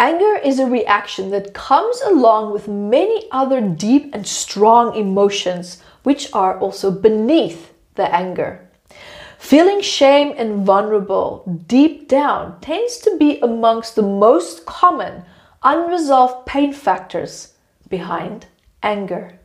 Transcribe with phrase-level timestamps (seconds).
[0.00, 6.32] Anger is a reaction that comes along with many other deep and strong emotions, which
[6.32, 8.68] are also beneath the anger.
[9.38, 15.24] Feeling shame and vulnerable deep down tends to be amongst the most common
[15.64, 17.54] unresolved pain factors
[17.88, 18.46] behind
[18.82, 19.37] anger.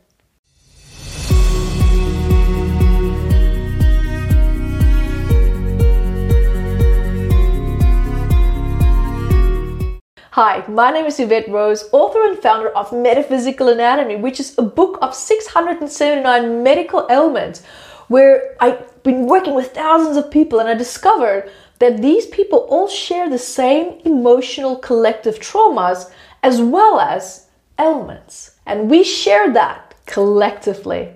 [10.34, 14.62] Hi, my name is Yvette Rose, author and founder of Metaphysical Anatomy, which is a
[14.62, 17.62] book of 679 medical ailments
[18.08, 22.88] where I've been working with thousands of people and I discovered that these people all
[22.88, 26.10] share the same emotional collective traumas
[26.42, 27.46] as well as
[27.78, 28.56] ailments.
[28.66, 31.10] And we share that collectively.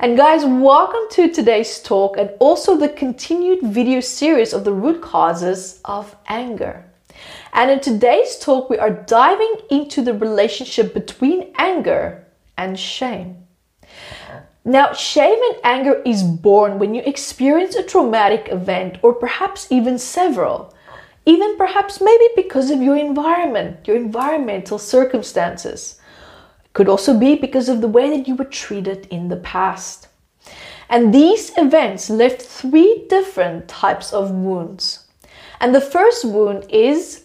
[0.00, 5.00] And guys, welcome to today's talk and also the continued video series of the root
[5.00, 6.86] causes of anger.
[7.52, 13.46] And in today's talk, we are diving into the relationship between anger and shame.
[14.64, 19.96] Now, shame and anger is born when you experience a traumatic event or perhaps even
[19.96, 20.74] several.
[21.24, 26.00] Even perhaps maybe because of your environment, your environmental circumstances.
[26.64, 30.08] It could also be because of the way that you were treated in the past.
[30.88, 35.05] And these events left three different types of wounds.
[35.60, 37.24] And the first wound is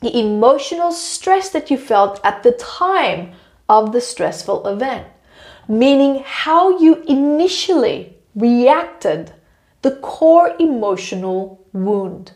[0.00, 3.32] the emotional stress that you felt at the time
[3.68, 5.06] of the stressful event
[5.68, 9.32] meaning how you initially reacted,
[9.82, 12.32] the core emotional wound.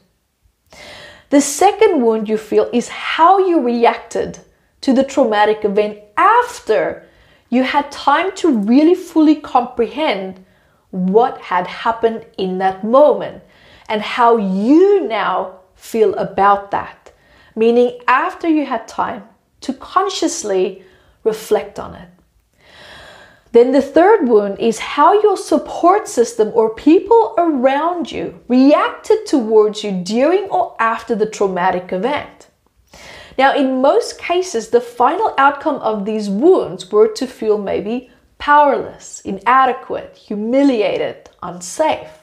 [1.30, 4.38] The second wound you feel is how you reacted
[4.82, 7.08] to the traumatic event after
[7.48, 10.44] you had time to really fully comprehend
[10.90, 13.42] what had happened in that moment
[13.92, 17.12] and how you now feel about that.
[17.54, 19.24] Meaning, after you had time
[19.60, 20.82] to consciously
[21.24, 22.08] reflect on it.
[23.52, 29.84] Then the third wound is how your support system or people around you reacted towards
[29.84, 32.48] you during or after the traumatic event.
[33.36, 39.20] Now, in most cases, the final outcome of these wounds were to feel maybe powerless,
[39.20, 42.21] inadequate, humiliated, unsafe.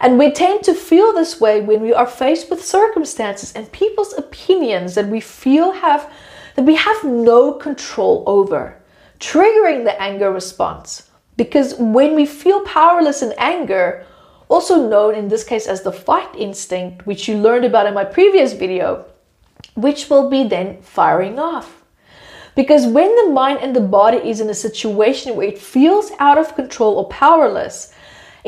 [0.00, 4.16] And we tend to feel this way when we are faced with circumstances and people's
[4.16, 6.10] opinions that we feel have
[6.54, 8.78] that we have no control over
[9.20, 11.10] triggering the anger response.
[11.36, 14.04] Because when we feel powerless in anger,
[14.48, 18.04] also known in this case as the fight instinct, which you learned about in my
[18.04, 19.04] previous video,
[19.74, 21.82] which will be then firing off.
[22.56, 26.38] Because when the mind and the body is in a situation where it feels out
[26.38, 27.94] of control or powerless,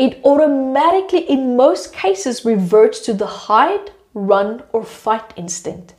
[0.00, 5.94] it automatically, in most cases, reverts to the hide, run, or fight instinct.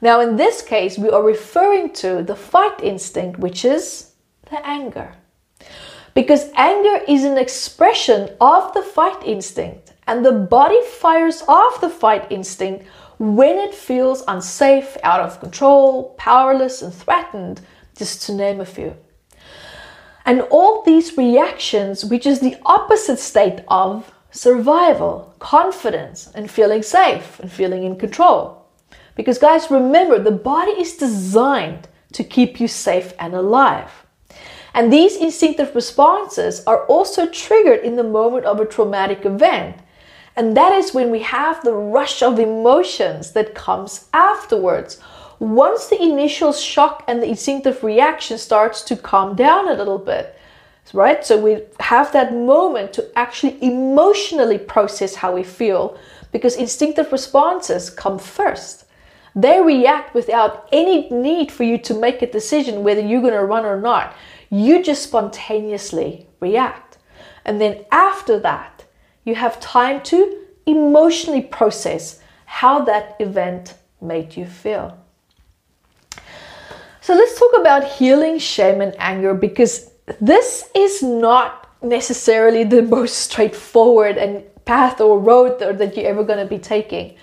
[0.00, 4.14] Now, in this case, we are referring to the fight instinct, which is
[4.50, 5.14] the anger.
[6.12, 11.88] Because anger is an expression of the fight instinct, and the body fires off the
[11.88, 12.84] fight instinct
[13.18, 17.60] when it feels unsafe, out of control, powerless, and threatened,
[17.96, 18.96] just to name a few.
[20.26, 27.38] And all these reactions, which is the opposite state of survival, confidence, and feeling safe
[27.38, 28.66] and feeling in control.
[29.14, 34.04] Because, guys, remember, the body is designed to keep you safe and alive.
[34.74, 39.76] And these instinctive responses are also triggered in the moment of a traumatic event.
[40.34, 45.00] And that is when we have the rush of emotions that comes afterwards.
[45.38, 50.34] Once the initial shock and the instinctive reaction starts to calm down a little bit,
[50.94, 51.24] right?
[51.24, 55.98] So we have that moment to actually emotionally process how we feel
[56.32, 58.84] because instinctive responses come first.
[59.34, 63.44] They react without any need for you to make a decision whether you're going to
[63.44, 64.14] run or not.
[64.48, 66.96] You just spontaneously react.
[67.44, 68.84] And then after that,
[69.24, 74.96] you have time to emotionally process how that event made you feel.
[77.06, 83.18] So let's talk about healing shame and anger because this is not necessarily the most
[83.30, 87.14] straightforward and path or road that you're ever going to be taking.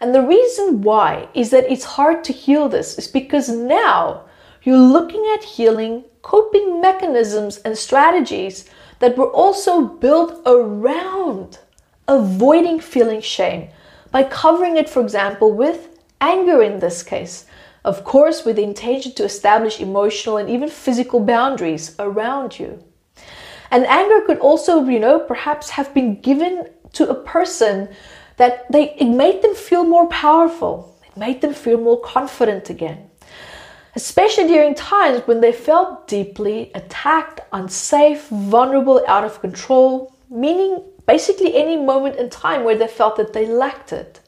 [0.00, 4.26] And the reason why is that it's hard to heal this is because now
[4.62, 11.58] you're looking at healing coping mechanisms and strategies that were also built around
[12.06, 13.70] avoiding feeling shame
[14.12, 15.88] by covering it, for example, with
[16.20, 17.46] anger in this case.
[17.84, 22.82] Of course, with the intention to establish emotional and even physical boundaries around you.
[23.70, 27.88] And anger could also, you know, perhaps have been given to a person
[28.36, 30.96] that they it made them feel more powerful.
[31.06, 33.10] It made them feel more confident again.
[33.94, 41.54] Especially during times when they felt deeply attacked, unsafe, vulnerable, out of control, meaning basically
[41.54, 44.20] any moment in time where they felt that they lacked it.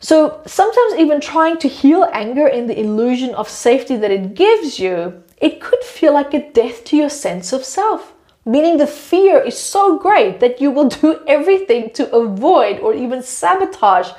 [0.00, 4.78] So sometimes, even trying to heal anger in the illusion of safety that it gives
[4.78, 8.12] you, it could feel like a death to your sense of self.
[8.44, 13.22] Meaning, the fear is so great that you will do everything to avoid or even
[13.22, 14.10] sabotage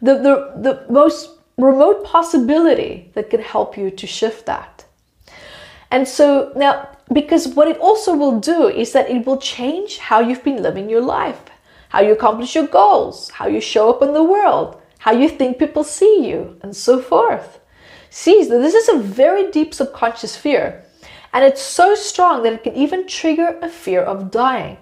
[0.00, 4.84] the, the, the most remote possibility that can help you to shift that.
[5.90, 10.20] And so now, because what it also will do is that it will change how
[10.20, 11.40] you've been living your life,
[11.90, 15.58] how you accomplish your goals, how you show up in the world, how you think
[15.58, 17.60] people see you, and so forth.
[18.08, 20.82] See, this is a very deep subconscious fear,
[21.30, 24.78] and it's so strong that it can even trigger a fear of dying.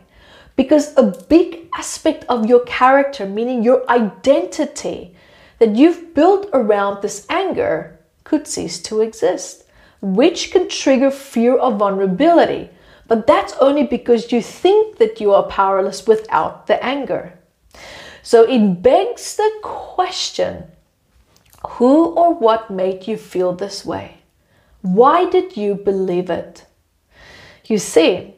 [0.55, 5.17] Because a big aspect of your character, meaning your identity
[5.59, 9.65] that you've built around this anger, could cease to exist,
[10.01, 12.71] which can trigger fear of vulnerability.
[13.09, 17.37] But that's only because you think that you are powerless without the anger.
[18.23, 20.65] So it begs the question
[21.67, 24.19] who or what made you feel this way?
[24.83, 26.65] Why did you believe it?
[27.67, 28.35] You see,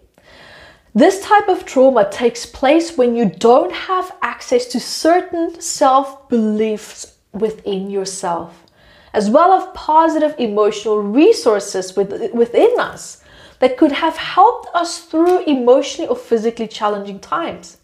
[0.94, 7.16] this type of trauma takes place when you don't have access to certain self beliefs
[7.32, 8.64] within yourself,
[9.12, 13.22] as well as positive emotional resources within us
[13.58, 17.78] that could have helped us through emotionally or physically challenging times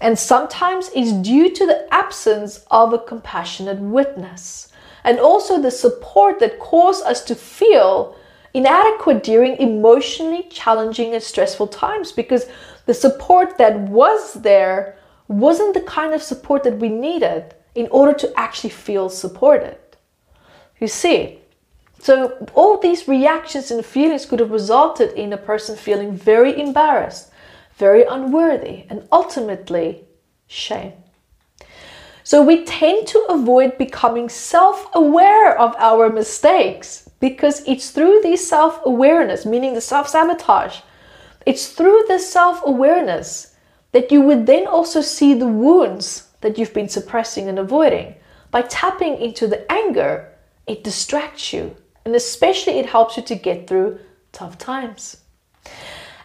[0.00, 4.68] and sometimes is due to the absence of a compassionate witness
[5.04, 8.16] and also the support that caused us to feel
[8.54, 12.46] inadequate during emotionally challenging and stressful times because
[12.86, 14.96] the support that was there
[15.28, 19.76] wasn't the kind of support that we needed in order to actually feel supported.
[20.80, 21.40] You see,
[22.00, 27.30] so all these reactions and feelings could have resulted in a person feeling very embarrassed,
[27.78, 30.04] very unworthy, and ultimately
[30.46, 30.92] shame.
[32.24, 38.46] So we tend to avoid becoming self aware of our mistakes because it's through this
[38.46, 40.80] self awareness, meaning the self sabotage,
[41.46, 43.54] it's through this self awareness
[43.92, 48.14] that you would then also see the wounds that you've been suppressing and avoiding.
[48.50, 50.30] By tapping into the anger,
[50.66, 53.98] it distracts you, and especially it helps you to get through
[54.32, 55.18] tough times.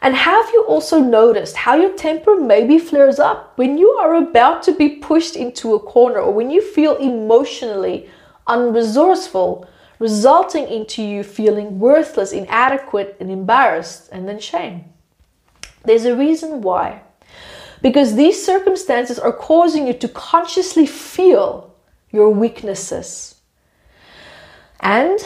[0.03, 4.61] And have you also noticed how your temper maybe flares up when you are about
[4.63, 8.09] to be pushed into a corner or when you feel emotionally
[8.45, 9.65] unresourceful,
[9.99, 14.83] resulting into you feeling worthless, inadequate, and embarrassed, and then shame?
[15.85, 17.01] There's a reason why.
[17.81, 21.73] Because these circumstances are causing you to consciously feel
[22.11, 23.35] your weaknesses.
[24.81, 25.17] And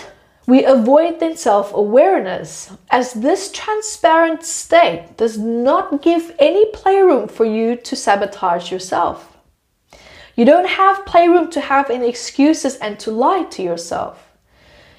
[0.48, 7.44] we avoid then self awareness, as this transparent state does not give any playroom for
[7.44, 9.38] you to sabotage yourself.
[10.38, 14.32] You don't have playroom to have any excuses and to lie to yourself.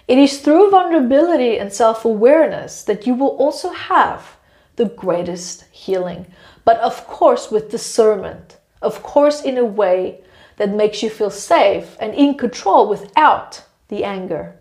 [0.06, 4.36] It is through vulnerability and self awareness that you will also have
[4.76, 6.26] the greatest healing,
[6.66, 10.20] but of course with discernment, of course in a way
[10.58, 14.57] that makes you feel safe and in control without the anger.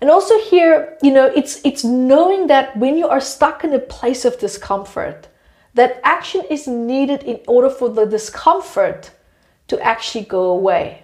[0.00, 3.78] And also here, you know, it's it's knowing that when you are stuck in a
[3.78, 5.28] place of discomfort,
[5.74, 9.10] that action is needed in order for the discomfort
[9.66, 11.02] to actually go away.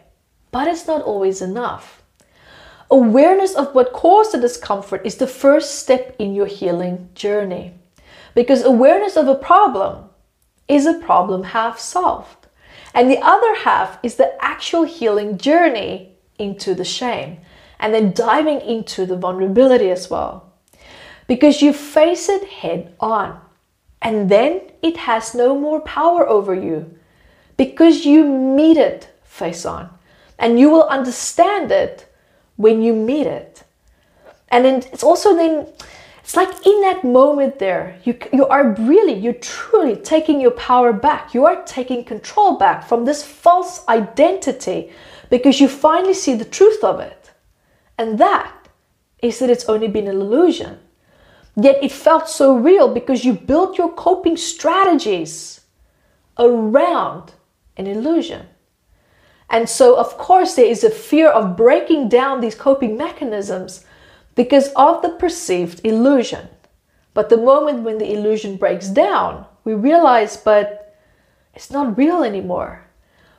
[0.53, 2.03] But it's not always enough.
[2.91, 7.75] Awareness of what caused the discomfort is the first step in your healing journey.
[8.35, 10.05] Because awareness of a problem
[10.69, 12.47] is a problem half solved.
[12.95, 17.39] And the other half is the actual healing journey into the shame
[17.79, 20.53] and then diving into the vulnerability as well.
[21.27, 23.41] Because you face it head on,
[24.03, 26.99] and then it has no more power over you
[27.57, 29.89] because you meet it face on,
[30.39, 32.07] and you will understand it
[32.57, 33.65] when you meet it.
[34.49, 35.67] And then it's also then
[36.25, 40.91] it's like in that moment there you you are really you're truly taking your power
[40.93, 44.91] back you are taking control back from this false identity
[45.29, 47.24] because you finally see the truth of it
[47.99, 48.69] and that
[49.23, 50.79] is that it's only been an illusion.
[51.57, 55.61] Yet it felt so real because you built your coping strategies
[56.39, 57.33] around
[57.77, 58.47] an illusion.
[59.49, 63.85] And so, of course, there is a fear of breaking down these coping mechanisms
[64.35, 66.49] because of the perceived illusion.
[67.13, 70.97] But the moment when the illusion breaks down, we realize, but
[71.55, 72.85] it's not real anymore.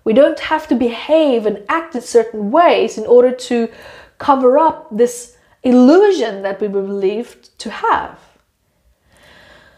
[0.06, 3.70] We don't have to behave and act in certain ways in order to
[4.18, 8.20] cover up this illusion that we were believed to have.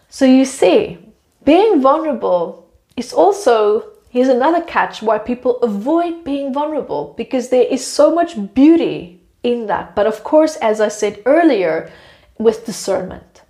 [0.09, 0.99] So you see,
[1.43, 7.85] being vulnerable is also, here's another catch why people avoid being vulnerable because there is
[7.85, 9.95] so much beauty in that.
[9.95, 11.91] But of course, as I said earlier,
[12.37, 13.41] with discernment.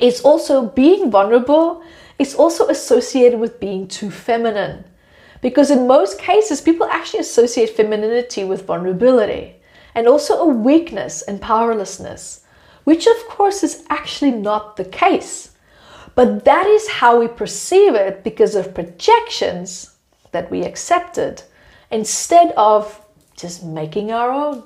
[0.00, 1.82] It's also being vulnerable
[2.18, 4.84] is also associated with being too feminine.
[5.44, 9.56] Because in most cases, people actually associate femininity with vulnerability
[9.94, 12.40] and also a weakness and powerlessness,
[12.84, 15.50] which of course is actually not the case.
[16.14, 19.94] But that is how we perceive it because of projections
[20.32, 21.42] that we accepted
[21.90, 22.98] instead of
[23.36, 24.62] just making our own.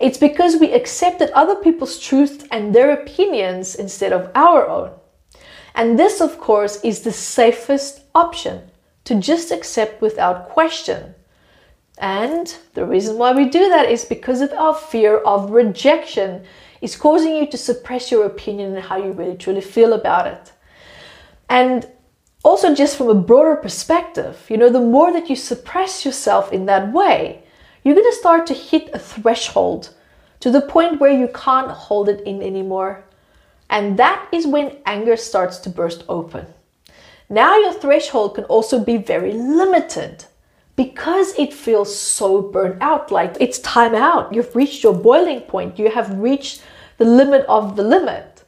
[0.00, 4.90] It's because we accepted other people's truth and their opinions instead of our own.
[5.74, 8.68] And this, of course, is the safest option
[9.08, 11.14] to just accept without question.
[11.96, 16.44] And the reason why we do that is because of our fear of rejection
[16.82, 20.52] is causing you to suppress your opinion and how you really truly feel about it.
[21.48, 21.90] And
[22.44, 26.66] also just from a broader perspective, you know, the more that you suppress yourself in
[26.66, 27.42] that way,
[27.82, 29.88] you're going to start to hit a threshold
[30.40, 33.06] to the point where you can't hold it in anymore.
[33.70, 36.46] And that is when anger starts to burst open.
[37.28, 40.24] Now your threshold can also be very limited
[40.76, 44.32] because it feels so burnt out like it's time out.
[44.32, 45.78] You've reached your boiling point.
[45.78, 46.62] You have reached
[46.98, 48.44] the limit of the limit.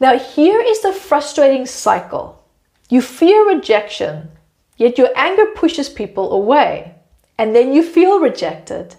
[0.00, 2.44] Now, here is the frustrating cycle.
[2.88, 4.30] You fear rejection,
[4.76, 6.94] yet your anger pushes people away
[7.36, 8.94] and then you feel rejected.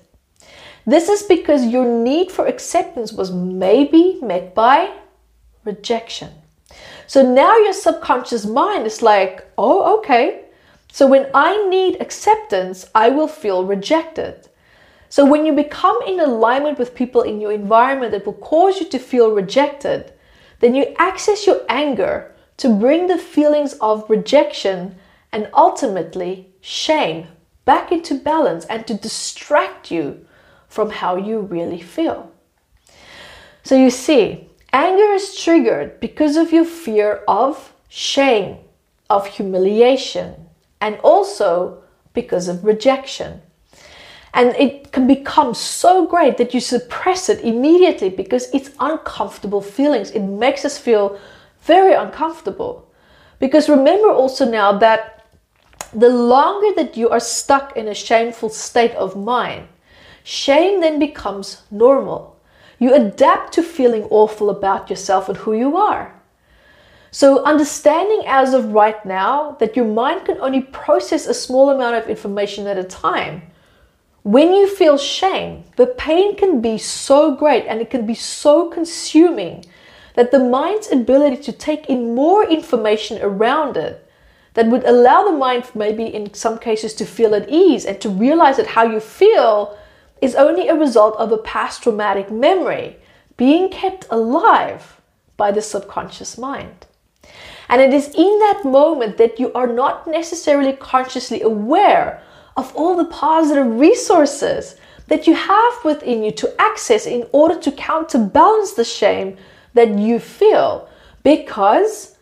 [0.86, 4.94] This is because your need for acceptance was maybe met by
[5.64, 6.30] rejection.
[7.10, 10.46] So now your subconscious mind is like, oh, okay.
[10.92, 14.48] So when I need acceptance, I will feel rejected.
[15.10, 18.88] So when you become in alignment with people in your environment that will cause you
[18.90, 20.14] to feel rejected,
[20.60, 24.96] then you access your anger to bring the feelings of rejection
[25.32, 27.28] and ultimately shame
[27.66, 30.28] back into balance and to distract you
[30.68, 32.32] from how you really feel.
[33.64, 38.58] So you see, anger is triggered because of your fear of shame,
[39.10, 40.36] of humiliation,
[40.82, 41.82] and also
[42.14, 43.42] because of rejection.
[44.34, 50.12] And it can become so great that you suppress it immediately because it's uncomfortable feelings.
[50.12, 51.20] It makes us feel
[51.62, 52.88] very uncomfortable.
[53.40, 55.26] Because remember also now that
[55.94, 59.68] the longer that you are stuck in a shameful state of mind,
[60.24, 62.39] shame then becomes normal.
[62.80, 66.16] You adapt to feeling awful about yourself and who you are.
[67.12, 71.96] So, understanding as of right now that your mind can only process a small amount
[71.96, 73.42] of information at a time.
[74.24, 78.70] When you feel shame, the pain can be so great and it can be so
[78.70, 79.66] consuming
[80.16, 84.06] that the mind's ability to take in more information around it
[84.54, 88.10] that would allow the mind, maybe in some cases, to feel at ease and to
[88.10, 89.78] realize that how you feel
[90.22, 92.98] is only a result of a past traumatic memory
[93.38, 95.00] being kept alive
[95.38, 96.86] by the subconscious mind.
[97.70, 102.22] And it is in that moment that you are not necessarily consciously aware
[102.58, 104.76] of all the positive resources
[105.08, 109.38] that you have within you to access in order to counterbalance the shame
[109.74, 110.90] that you feel
[111.24, 112.16] because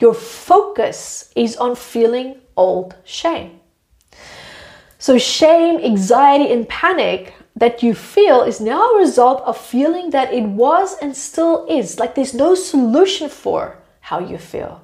[0.00, 3.60] your focus is on feeling old shame.
[4.98, 10.32] So, shame, anxiety, and panic that you feel is now a result of feeling that
[10.32, 14.80] it was and still is, like there's no solution for how you feel.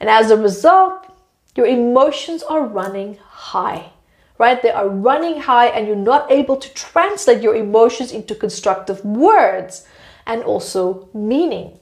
[0.00, 1.06] And as a result,
[1.54, 3.92] your emotions are running high,
[4.38, 4.60] right?
[4.60, 9.86] They are running high, and you're not able to translate your emotions into constructive words
[10.26, 11.78] and also meaning.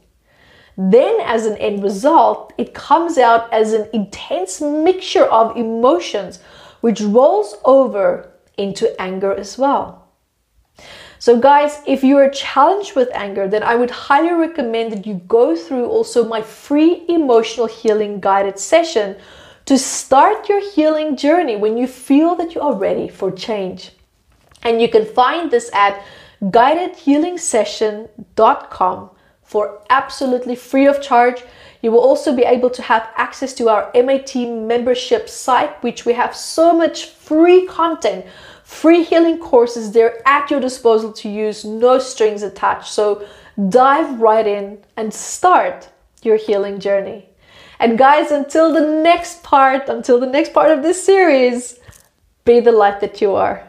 [0.77, 6.41] Then, as an end result, it comes out as an intense mixture of emotions,
[6.83, 10.05] which rolls over into anger as well.
[11.19, 15.23] So, guys, if you are challenged with anger, then I would highly recommend that you
[15.27, 19.17] go through also my free emotional healing guided session
[19.65, 23.93] to start your healing journey when you feel that you are ready for change.
[24.63, 26.05] And you can find this at
[26.43, 29.11] guidedhealingsession.com
[29.43, 31.43] for absolutely free of charge.
[31.81, 36.13] You will also be able to have access to our MAT membership site, which we
[36.15, 38.27] have so much free content,
[38.65, 42.89] free healing courses there at your disposal to use, no strings attached.
[42.93, 43.27] So
[43.69, 45.89] dive right in and start
[46.23, 47.29] your healing journey.
[47.79, 51.79] And guys, until the next part, until the next part of this series,
[52.45, 53.69] be the light that you are.